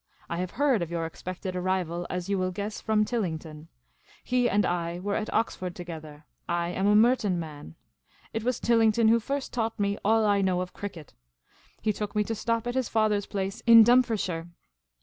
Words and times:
I 0.29 0.37
have 0.37 0.49
heard 0.57 0.81
of 0.81 0.89
your 0.89 1.05
expected 1.05 1.55
arrival, 1.55 2.07
as 2.09 2.27
you 2.27 2.39
will 2.39 2.49
guess, 2.49 2.81
from 2.81 3.05
Tillington. 3.05 3.67
He 4.23 4.49
and 4.49 4.65
I 4.65 4.97
were 4.99 5.13
at 5.13 5.31
Oxford 5.31 5.75
together; 5.75 6.25
I 6.49 6.69
am 6.69 6.87
a 6.87 6.95
Merton 6.95 7.39
man. 7.39 7.75
It 8.33 8.43
was 8.43 8.59
Tillington 8.59 9.09
who 9.09 9.19
first 9.19 9.53
taught 9.53 9.79
me 9.79 9.99
all 10.03 10.25
I 10.25 10.41
know 10.41 10.61
of 10.61 10.73
cricket. 10.73 11.13
He 11.83 11.93
took 11.93 12.15
me 12.15 12.23
to 12.23 12.33
stop 12.33 12.65
at 12.65 12.73
his 12.73 12.89
father's 12.89 13.27
place 13.27 13.61
in 13.67 13.83
Dumfriesshire. 13.83 14.47